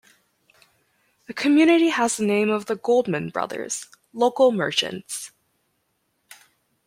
[1.27, 5.31] The community has the name of the Goldman brothers, local merchants.